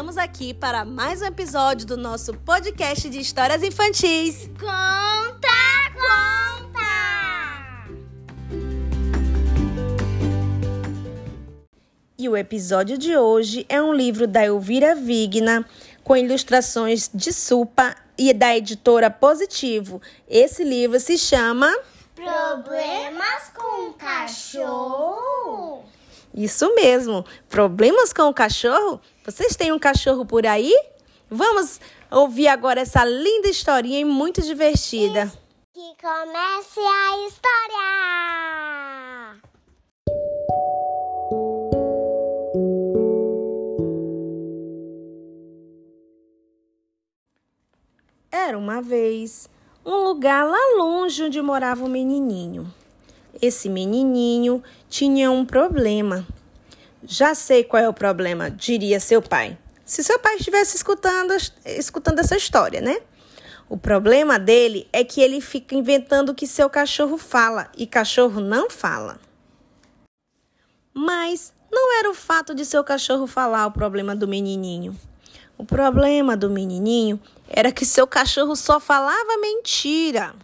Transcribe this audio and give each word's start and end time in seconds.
estamos 0.00 0.16
aqui 0.16 0.54
para 0.54 0.82
mais 0.82 1.20
um 1.20 1.26
episódio 1.26 1.86
do 1.86 1.94
nosso 1.94 2.32
podcast 2.32 3.10
de 3.10 3.20
histórias 3.20 3.62
infantis. 3.62 4.48
Conta, 4.58 5.46
conta! 5.92 6.80
E 12.16 12.26
o 12.30 12.34
episódio 12.34 12.96
de 12.96 13.14
hoje 13.14 13.66
é 13.68 13.82
um 13.82 13.92
livro 13.92 14.26
da 14.26 14.42
Elvira 14.42 14.94
Vigna, 14.94 15.66
com 16.02 16.16
ilustrações 16.16 17.10
de 17.12 17.30
Supa 17.30 17.94
e 18.16 18.32
da 18.32 18.56
editora 18.56 19.10
Positivo. 19.10 20.00
Esse 20.26 20.64
livro 20.64 20.98
se 20.98 21.18
chama 21.18 21.70
Problemas 22.14 23.52
com 23.54 23.92
cachorro? 23.92 25.89
Isso 26.34 26.74
mesmo. 26.74 27.24
Problemas 27.48 28.12
com 28.12 28.22
o 28.22 28.34
cachorro? 28.34 29.00
Vocês 29.24 29.56
têm 29.56 29.72
um 29.72 29.78
cachorro 29.78 30.24
por 30.24 30.46
aí? 30.46 30.74
Vamos 31.28 31.80
ouvir 32.10 32.48
agora 32.48 32.80
essa 32.80 33.04
linda 33.04 33.48
historinha 33.48 34.00
e 34.00 34.04
muito 34.04 34.42
divertida. 34.42 35.32
Que 35.72 35.94
comece 36.00 36.80
a 36.80 37.26
história! 37.26 38.20
Era 48.32 48.58
uma 48.58 48.80
vez 48.80 49.48
um 49.84 50.04
lugar 50.04 50.44
lá 50.44 50.76
longe 50.76 51.22
onde 51.24 51.40
morava 51.40 51.84
um 51.84 51.88
menininho. 51.88 52.72
Esse 53.40 53.68
menininho 53.68 54.62
tinha 54.88 55.30
um 55.30 55.44
problema. 55.44 56.26
Já 57.02 57.34
sei 57.34 57.64
qual 57.64 57.82
é 57.82 57.88
o 57.88 57.94
problema, 57.94 58.50
diria 58.50 59.00
seu 59.00 59.22
pai. 59.22 59.56
Se 59.84 60.04
seu 60.04 60.18
pai 60.18 60.36
estivesse 60.36 60.76
escutando, 60.76 61.34
escutando 61.64 62.18
essa 62.18 62.36
história, 62.36 62.80
né? 62.80 63.00
O 63.68 63.76
problema 63.76 64.38
dele 64.38 64.88
é 64.92 65.02
que 65.02 65.20
ele 65.20 65.40
fica 65.40 65.74
inventando 65.74 66.34
que 66.34 66.46
seu 66.46 66.68
cachorro 66.68 67.16
fala 67.16 67.70
e 67.76 67.86
cachorro 67.86 68.40
não 68.40 68.68
fala. 68.68 69.18
Mas 70.92 71.54
não 71.70 71.98
era 71.98 72.10
o 72.10 72.14
fato 72.14 72.54
de 72.54 72.64
seu 72.64 72.84
cachorro 72.84 73.26
falar 73.26 73.66
o 73.66 73.72
problema 73.72 74.14
do 74.14 74.28
menininho. 74.28 74.96
O 75.56 75.64
problema 75.64 76.36
do 76.36 76.50
menininho 76.50 77.20
era 77.48 77.70
que 77.70 77.86
seu 77.86 78.06
cachorro 78.06 78.56
só 78.56 78.80
falava 78.80 79.38
mentira. 79.40 80.34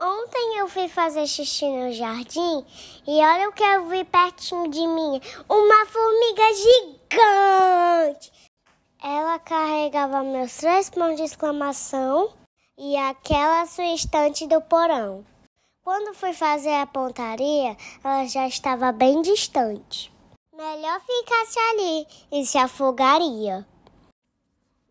Ontem 0.00 0.58
eu 0.58 0.68
fui 0.68 0.88
fazer 0.88 1.26
xixi 1.26 1.68
no 1.68 1.92
jardim 1.92 2.64
e 3.04 3.18
olha 3.20 3.48
o 3.48 3.52
que 3.52 3.64
eu 3.64 3.88
vi 3.88 4.04
pertinho 4.04 4.70
de 4.70 4.86
mim: 4.86 5.20
uma 5.48 5.86
formiga 5.86 6.42
gigante. 6.54 8.32
Ela 9.02 9.40
carregava 9.40 10.22
meus 10.22 10.56
três 10.56 10.88
pontos 10.88 11.16
de 11.16 11.24
exclamação 11.24 12.32
e 12.76 12.96
aquela 12.96 13.66
sua 13.66 13.92
estante 13.92 14.46
do 14.46 14.60
porão. 14.60 15.26
Quando 15.82 16.14
fui 16.14 16.32
fazer 16.32 16.74
a 16.74 16.86
pontaria, 16.86 17.76
ela 18.04 18.24
já 18.26 18.46
estava 18.46 18.92
bem 18.92 19.20
distante. 19.20 20.12
Melhor 20.56 21.00
ficasse 21.00 21.58
ali 21.58 22.06
e 22.30 22.46
se 22.46 22.56
afogaria. 22.56 23.66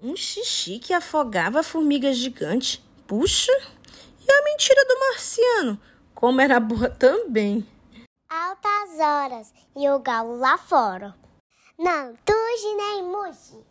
Um 0.02 0.17
xixi 0.17 0.80
que 0.80 0.94
afogava 0.94 1.61
a 1.61 1.63
formiga 1.63 2.11
gigante. 2.11 2.83
Puxa! 3.08 3.77
E 4.28 4.31
a 4.31 4.44
mentira 4.44 4.86
do 4.86 5.00
marciano? 5.00 5.81
Como 6.14 6.42
era 6.42 6.59
boa 6.59 6.89
também. 6.89 7.66
Altas 8.30 9.00
horas 9.00 9.53
e 9.75 9.88
o 9.89 10.00
galo 10.00 10.38
lá 10.38 10.57
fora. 10.57 11.16
Não 11.78 12.16
tuge 12.25 12.75
nem 12.75 13.03
muge. 13.03 13.66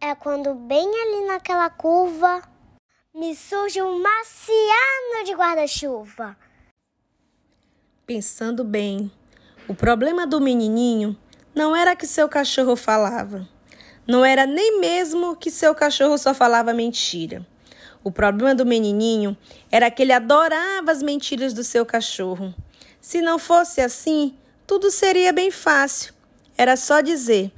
É 0.00 0.14
quando 0.14 0.54
bem 0.54 0.86
ali 0.86 1.26
naquela 1.26 1.70
curva 1.70 2.42
me 3.14 3.34
surge 3.34 3.80
um 3.80 3.98
marciano 3.98 5.24
de 5.24 5.32
guarda-chuva. 5.32 6.36
Pensando 8.04 8.62
bem, 8.62 9.10
o 9.66 9.74
problema 9.74 10.26
do 10.26 10.40
menininho 10.40 11.18
não 11.54 11.74
era 11.74 11.96
que 11.96 12.06
seu 12.06 12.28
cachorro 12.28 12.76
falava. 12.76 13.48
Não 14.06 14.24
era 14.24 14.46
nem 14.46 14.78
mesmo 14.78 15.34
que 15.34 15.50
seu 15.50 15.74
cachorro 15.74 16.18
só 16.18 16.34
falava 16.34 16.74
mentira. 16.74 17.44
O 18.06 18.12
problema 18.12 18.54
do 18.54 18.64
menininho 18.64 19.36
era 19.68 19.90
que 19.90 20.00
ele 20.00 20.12
adorava 20.12 20.92
as 20.92 21.02
mentiras 21.02 21.52
do 21.52 21.64
seu 21.64 21.84
cachorro. 21.84 22.54
Se 23.00 23.20
não 23.20 23.36
fosse 23.36 23.80
assim, 23.80 24.36
tudo 24.64 24.92
seria 24.92 25.32
bem 25.32 25.50
fácil. 25.50 26.14
Era 26.56 26.76
só 26.76 27.00
dizer: 27.00 27.50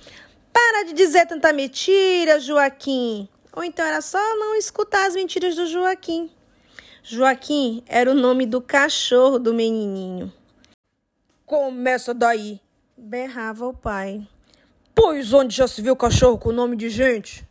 Para 0.51 0.85
de 0.85 0.95
dizer 0.95 1.27
tanta 1.27 1.53
mentira, 1.53 2.41
Joaquim. 2.41 3.29
Ou 3.55 3.63
então 3.63 3.85
era 3.85 4.01
só 4.01 4.19
não 4.39 4.57
escutar 4.57 5.07
as 5.07 5.15
mentiras 5.15 5.55
do 5.55 5.67
Joaquim. 5.67 6.31
Joaquim 7.03 7.83
era 7.87 8.11
o 8.11 8.15
nome 8.15 8.47
do 8.47 8.63
cachorro 8.63 9.39
do 9.39 9.53
menininho. 9.53 10.33
Começa 11.45 12.15
daí, 12.15 12.59
berrava 12.97 13.67
o 13.67 13.75
pai. 13.75 14.27
Pois 14.95 15.31
onde 15.35 15.55
já 15.55 15.69
se 15.69 15.83
viu 15.83 15.95
cachorro 15.95 16.39
com 16.39 16.53
nome 16.53 16.75
de 16.75 16.89
gente? 16.89 17.47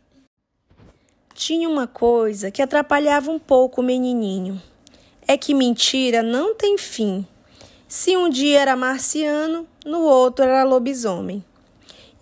Tinha 1.38 1.68
uma 1.68 1.86
coisa 1.86 2.50
que 2.50 2.60
atrapalhava 2.60 3.30
um 3.30 3.38
pouco 3.38 3.80
o 3.80 3.84
menininho. 3.84 4.60
É 5.24 5.36
que 5.36 5.54
mentira 5.54 6.20
não 6.20 6.52
tem 6.52 6.76
fim. 6.76 7.24
Se 7.86 8.16
um 8.16 8.28
dia 8.28 8.58
era 8.58 8.74
marciano, 8.74 9.64
no 9.86 10.00
outro 10.00 10.44
era 10.44 10.64
lobisomem. 10.64 11.44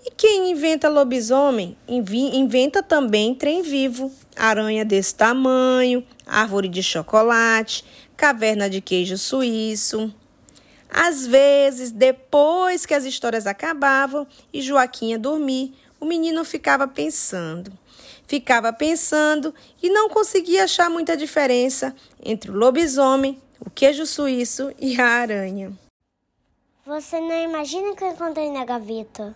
E 0.05 0.10
quem 0.10 0.50
inventa 0.50 0.91
lobisomem, 0.91 1.78
inventa 1.88 2.82
também 2.82 3.34
trem 3.34 3.62
vivo, 3.62 4.12
aranha 4.37 4.84
desse 4.84 5.15
tamanho, 5.15 6.05
árvore 6.26 6.69
de 6.69 6.82
chocolate, 6.82 7.87
caverna 8.19 8.69
de 8.69 8.82
queijo 8.82 9.16
suíço. 9.16 10.15
Às 10.91 11.26
vezes, 11.26 11.91
depois 11.91 12.84
que 12.84 12.93
as 12.93 13.06
histórias 13.06 13.47
acabavam 13.47 14.26
e 14.53 14.60
Joaquim 14.60 15.12
ia 15.12 15.19
dormir, 15.19 15.72
o 15.99 16.05
menino 16.05 16.44
ficava 16.44 16.87
pensando. 16.87 17.72
Ficava 18.26 18.72
pensando 18.72 19.54
e 19.81 19.88
não 19.88 20.09
conseguia 20.09 20.64
achar 20.64 20.91
muita 20.91 21.16
diferença 21.16 21.94
entre 22.22 22.50
o 22.50 22.54
lobisomem, 22.54 23.41
o 23.60 23.70
queijo 23.70 24.04
suíço 24.04 24.72
e 24.78 25.00
a 25.00 25.06
aranha. 25.06 25.72
Você 26.84 27.20
não 27.20 27.42
imagina 27.42 27.91
o 27.91 27.97
que 27.97 28.04
eu 28.04 28.09
encontrei 28.09 28.50
na 28.50 28.64
gaveta? 28.64 29.34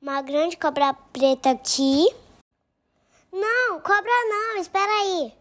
Uma 0.00 0.22
grande 0.22 0.56
cobra 0.56 0.92
preta 0.92 1.50
aqui. 1.50 2.06
Não, 3.32 3.80
cobra 3.80 4.10
não, 4.28 4.56
espera 4.60 4.90
aí. 4.90 5.32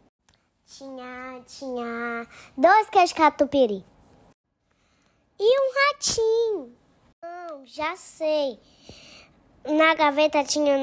Tinha, 0.66 1.42
tinha 1.48 2.28
dois 2.58 2.90
queijos 2.90 3.14
catupiry. 3.14 3.84
E 5.40 5.60
um 5.60 5.74
ratinho. 5.74 6.76
Não, 7.22 7.66
já 7.66 7.96
sei. 7.96 8.60
Na 9.68 9.94
gaveta 9.94 10.44
tinha 10.44 10.76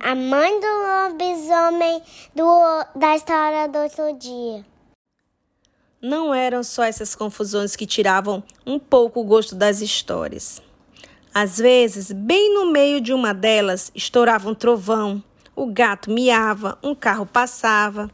a 0.00 0.14
mãe 0.14 0.60
do 0.60 0.66
lobisomem 0.66 2.02
do, 2.34 2.84
da 2.96 3.14
história 3.14 3.68
do 3.68 3.78
outro 3.78 4.18
dia. 4.18 4.64
Não 6.00 6.34
eram 6.34 6.64
só 6.64 6.84
essas 6.84 7.14
confusões 7.14 7.76
que 7.76 7.86
tiravam 7.86 8.42
um 8.66 8.78
pouco 8.78 9.20
o 9.20 9.24
gosto 9.24 9.54
das 9.54 9.80
histórias. 9.80 10.60
Às 11.34 11.58
vezes, 11.58 12.10
bem 12.10 12.52
no 12.54 12.72
meio 12.72 13.00
de 13.00 13.12
uma 13.12 13.32
delas, 13.32 13.92
estourava 13.94 14.50
um 14.50 14.54
trovão, 14.54 15.22
o 15.54 15.66
gato 15.66 16.10
miava, 16.10 16.78
um 16.82 16.94
carro 16.94 17.24
passava 17.26 18.10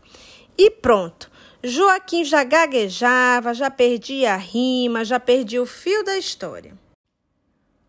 e 0.56 0.70
pronto. 0.70 1.30
Joaquim 1.62 2.24
já 2.24 2.44
gaguejava, 2.44 3.54
já 3.54 3.70
perdia 3.70 4.34
a 4.34 4.36
rima, 4.36 5.04
já 5.04 5.18
perdia 5.18 5.62
o 5.62 5.66
fio 5.66 6.04
da 6.04 6.18
história. 6.18 6.76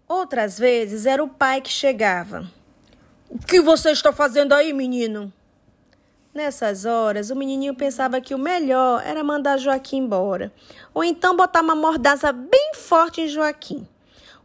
Outras 0.09 0.57
vezes 0.57 1.05
era 1.05 1.23
o 1.23 1.29
pai 1.29 1.61
que 1.61 1.69
chegava. 1.69 2.51
O 3.29 3.37
que 3.37 3.61
você 3.61 3.91
está 3.91 4.11
fazendo 4.11 4.53
aí, 4.53 4.73
menino? 4.73 5.31
Nessas 6.33 6.83
horas, 6.83 7.29
o 7.29 7.35
menininho 7.35 7.75
pensava 7.75 8.19
que 8.19 8.33
o 8.33 8.39
melhor 8.39 9.03
era 9.05 9.23
mandar 9.23 9.59
Joaquim 9.59 9.97
embora, 9.97 10.51
ou 10.95 11.03
então 11.03 11.37
botar 11.37 11.61
uma 11.61 11.75
mordaça 11.75 12.31
bem 12.31 12.71
forte 12.73 13.21
em 13.21 13.27
Joaquim. 13.27 13.87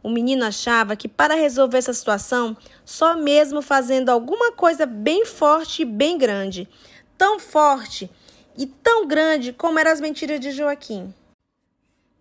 O 0.03 0.09
menino 0.09 0.45
achava 0.45 0.95
que 0.95 1.07
para 1.07 1.33
resolver 1.33 1.79
essa 1.79 1.93
situação, 1.93 2.55
só 2.85 3.15
mesmo 3.15 3.59
fazendo 3.59 4.09
alguma 4.09 4.51
coisa 4.51 4.85
bem 4.85 5.25
forte 5.25 5.81
e 5.81 5.85
bem 5.85 6.15
grande, 6.15 6.69
tão 7.17 7.39
forte 7.39 8.07
e 8.55 8.67
tão 8.67 9.07
grande 9.07 9.51
como 9.51 9.79
eram 9.79 9.89
as 9.89 9.99
mentiras 9.99 10.39
de 10.39 10.51
Joaquim. 10.51 11.11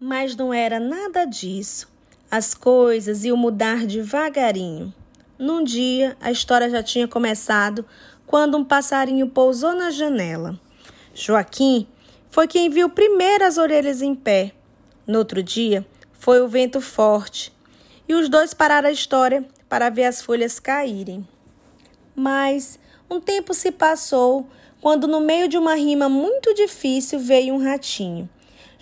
Mas 0.01 0.35
não 0.35 0.53
era 0.53 0.81
nada 0.81 1.27
disso. 1.27 1.93
As 2.37 2.53
coisas 2.53 3.25
iam 3.25 3.37
mudar 3.37 3.87
devagarinho. 3.87 4.93
Num 5.39 5.63
dia, 5.63 6.17
a 6.21 6.33
história 6.33 6.69
já 6.69 6.83
tinha 6.83 7.07
começado 7.07 7.87
quando 8.27 8.57
um 8.57 8.65
passarinho 8.65 9.29
pousou 9.29 9.73
na 9.73 9.93
janela. 9.93 10.59
Joaquim 11.15 11.87
foi 12.29 12.49
quem 12.49 12.69
viu 12.69 12.91
primeiro 12.91 13.45
as 13.45 13.57
orelhas 13.57 14.03
em 14.03 14.17
pé. 14.17 14.51
No 15.07 15.21
outro 15.21 15.45
dia, 15.45 15.87
foi 16.13 16.43
o 16.43 16.49
vento 16.49 16.81
forte. 16.81 17.53
E 18.09 18.15
os 18.15 18.29
dois 18.29 18.53
pararam 18.53 18.89
a 18.89 18.93
história 18.93 19.47
para 19.69 19.89
ver 19.89 20.07
as 20.07 20.21
folhas 20.21 20.59
caírem. 20.59 21.25
Mas 22.17 22.81
um 23.09 23.21
tempo 23.21 23.55
se 23.55 23.71
passou 23.71 24.49
quando, 24.81 25.07
no 25.07 25.21
meio 25.21 25.47
de 25.47 25.57
uma 25.57 25.77
rima 25.77 26.09
muito 26.09 26.53
difícil, 26.53 27.21
veio 27.21 27.55
um 27.55 27.63
ratinho. 27.63 28.29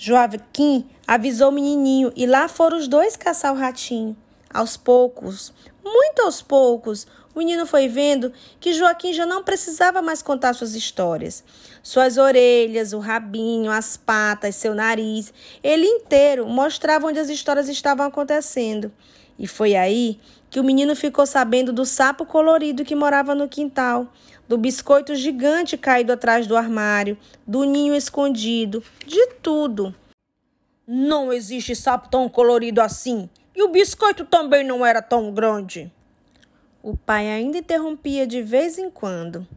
Joaquim 0.04 0.84
avisou 1.06 1.50
o 1.50 1.52
menininho 1.52 2.12
e 2.16 2.26
lá 2.26 2.49
foram 2.49 2.76
os 2.76 2.88
dois 2.88 3.16
caçar 3.16 3.52
o 3.52 3.56
ratinho. 3.56 4.16
Aos 4.52 4.76
poucos, 4.76 5.52
muito 5.84 6.22
aos 6.22 6.43
poucos, 6.43 7.06
o 7.32 7.38
menino 7.38 7.64
foi 7.66 7.87
vendo 7.87 8.32
que 8.58 8.72
Joaquim 8.72 9.12
já 9.12 9.25
não 9.25 9.44
precisava 9.44 10.02
mais 10.02 10.20
contar 10.20 10.54
suas 10.54 10.75
histórias. 10.75 11.44
Suas 11.84 12.19
orelhas, 12.19 12.93
o 12.93 12.99
rabinho, 12.99 13.70
as 13.70 13.96
patas, 13.96 14.56
seu 14.56 14.75
nariz, 14.75 15.32
ele 15.62 15.87
inteiro 15.87 16.49
mostrava 16.49 17.06
onde 17.06 17.20
as 17.20 17.28
histórias 17.28 17.69
estavam 17.69 18.04
acontecendo. 18.04 18.90
E 19.38 19.46
foi 19.46 19.76
aí 19.76 20.19
que 20.50 20.58
o 20.58 20.64
menino 20.64 20.96
ficou 20.96 21.25
sabendo 21.26 21.72
do 21.72 21.87
sapo 21.87 22.26
colorido 22.26 22.84
que 22.84 22.96
morava 22.96 23.37
no 23.37 23.49
quintal, 23.49 24.12
do 24.52 24.58
biscoito 24.58 25.14
gigante 25.14 25.78
caído 25.78 26.12
atrás 26.12 26.46
do 26.46 26.58
armário, 26.58 27.16
do 27.46 27.64
ninho 27.64 27.94
escondido, 27.94 28.84
de 29.06 29.28
tudo. 29.40 29.94
Não 30.87 31.32
existe 31.32 31.75
sapo 31.75 32.10
tão 32.10 32.28
colorido 32.28 32.82
assim, 32.82 33.31
e 33.56 33.62
o 33.62 33.69
biscoito 33.69 34.26
também 34.26 34.62
não 34.62 34.84
era 34.84 35.00
tão 35.00 35.32
grande. 35.32 35.90
O 36.82 36.94
pai 36.94 37.31
ainda 37.31 37.56
interrompia 37.56 38.26
de 38.26 38.43
vez 38.43 38.76
em 38.76 38.90
quando. 38.90 39.49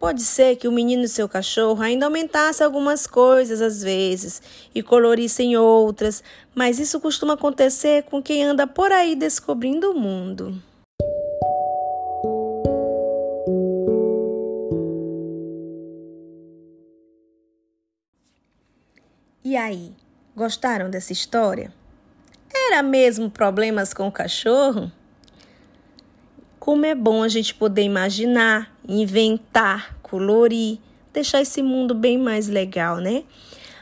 Pode 0.00 0.22
ser 0.22 0.56
que 0.56 0.66
o 0.66 0.72
menino 0.72 1.04
e 1.04 1.08
seu 1.08 1.28
cachorro 1.28 1.80
ainda 1.80 2.06
aumentassem 2.06 2.66
algumas 2.66 3.06
coisas 3.06 3.60
às 3.60 3.84
vezes 3.84 4.42
e 4.74 4.82
colorissem 4.82 5.56
outras, 5.56 6.24
mas 6.52 6.80
isso 6.80 6.98
costuma 6.98 7.34
acontecer 7.34 8.02
com 8.02 8.20
quem 8.20 8.42
anda 8.42 8.66
por 8.66 8.90
aí 8.90 9.14
descobrindo 9.14 9.92
o 9.92 9.94
mundo. 9.94 10.60
E 19.50 19.56
aí, 19.56 19.90
gostaram 20.36 20.88
dessa 20.88 21.12
história? 21.12 21.74
Era 22.54 22.84
mesmo 22.84 23.28
problemas 23.28 23.92
com 23.92 24.06
o 24.06 24.12
cachorro? 24.12 24.92
Como 26.60 26.86
é 26.86 26.94
bom 26.94 27.24
a 27.24 27.26
gente 27.26 27.52
poder 27.52 27.82
imaginar, 27.82 28.72
inventar, 28.88 29.98
colorir, 30.02 30.78
deixar 31.12 31.40
esse 31.40 31.64
mundo 31.64 31.96
bem 31.96 32.16
mais 32.16 32.46
legal, 32.46 32.98
né? 32.98 33.24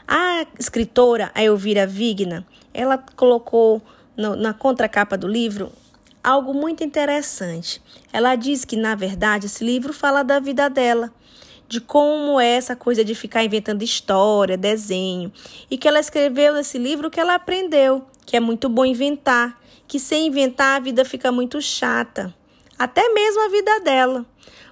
A 0.07 0.43
escritora, 0.57 1.29
a 1.35 1.43
Elvira 1.43 1.85
Vigna, 1.85 2.43
ela 2.73 2.97
colocou 2.97 3.79
no, 4.17 4.35
na 4.35 4.55
contracapa 4.55 5.15
do 5.15 5.27
livro 5.27 5.71
algo 6.23 6.51
muito 6.51 6.83
interessante. 6.83 7.79
Ela 8.11 8.35
diz 8.35 8.65
que, 8.65 8.75
na 8.75 8.95
verdade, 8.95 9.45
esse 9.45 9.63
livro 9.63 9.93
fala 9.93 10.23
da 10.23 10.39
vida 10.39 10.67
dela, 10.67 11.13
de 11.69 11.79
como 11.79 12.39
é 12.39 12.47
essa 12.47 12.75
coisa 12.75 13.05
de 13.05 13.13
ficar 13.13 13.43
inventando 13.43 13.83
história, 13.83 14.57
desenho, 14.57 15.31
e 15.69 15.77
que 15.77 15.87
ela 15.87 15.99
escreveu 15.99 16.55
nesse 16.55 16.79
livro 16.79 17.11
que 17.11 17.19
ela 17.19 17.35
aprendeu, 17.35 18.03
que 18.25 18.35
é 18.35 18.39
muito 18.39 18.67
bom 18.67 18.83
inventar, 18.83 19.55
que 19.87 19.99
sem 19.99 20.25
inventar 20.25 20.77
a 20.77 20.79
vida 20.79 21.05
fica 21.05 21.31
muito 21.31 21.61
chata. 21.61 22.33
Até 22.77 23.13
mesmo 23.13 23.45
a 23.45 23.49
vida 23.49 23.79
dela. 23.81 24.25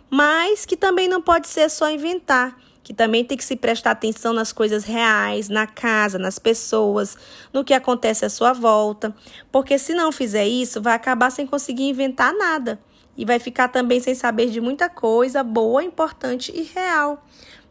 Mas 0.10 0.66
que 0.66 0.76
também 0.76 1.08
não 1.08 1.22
pode 1.22 1.48
ser 1.48 1.70
só 1.70 1.88
inventar, 1.88 2.58
que 2.84 2.96
também 2.96 3.24
tem 3.24 3.38
que 3.38 3.46
se 3.46 3.56
prestar 3.56 3.92
atenção 3.92 4.34
nas 4.34 4.52
coisas 4.52 4.84
reais, 4.84 5.50
na 5.50 5.68
casa, 5.68 6.18
nas 6.18 6.40
pessoas, 6.40 7.16
no 7.54 7.64
que 7.64 7.76
acontece 7.76 8.26
à 8.26 8.30
sua 8.30 8.54
volta, 8.54 9.16
porque 9.52 9.78
se 9.78 9.94
não 9.94 10.12
fizer 10.12 10.48
isso, 10.48 10.82
vai 10.82 10.96
acabar 10.96 11.30
sem 11.30 11.46
conseguir 11.46 11.90
inventar 11.90 12.34
nada 12.34 12.80
e 13.18 13.26
vai 13.26 13.40
ficar 13.40 13.70
também 13.70 14.00
sem 14.00 14.14
saber 14.14 14.50
de 14.50 14.62
muita 14.62 14.88
coisa 14.88 15.44
boa, 15.44 15.84
importante 15.84 16.52
e 16.56 16.62
real. 16.62 17.26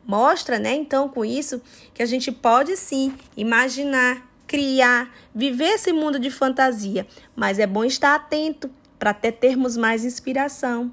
Mostra, 0.04 0.58
né, 0.58 0.74
então, 0.74 1.08
com 1.08 1.24
isso, 1.24 1.60
que 1.94 2.02
a 2.02 2.06
gente 2.06 2.30
pode 2.30 2.76
sim 2.76 3.14
imaginar, 3.36 4.28
criar, 4.46 5.12
viver 5.34 5.74
esse 5.74 5.92
mundo 5.92 6.18
de 6.18 6.30
fantasia, 6.30 7.06
mas 7.34 7.58
é 7.58 7.66
bom 7.66 7.84
estar 7.84 8.14
atento 8.14 8.70
para 8.98 9.10
até 9.10 9.30
termos 9.30 9.76
mais 9.76 10.04
inspiração. 10.04 10.92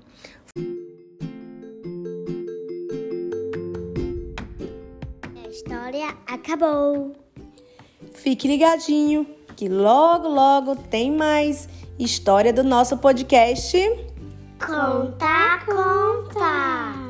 A 5.35 5.49
história 5.49 6.15
acabou. 6.27 7.15
Fique 8.13 8.47
ligadinho 8.47 9.27
que 9.55 9.69
logo, 9.69 10.27
logo 10.27 10.75
tem 10.75 11.11
mais 11.11 11.69
história 11.99 12.51
do 12.51 12.63
nosso 12.63 12.97
podcast. 12.97 13.77
Contar, 14.65 15.65
contar. 15.65 17.02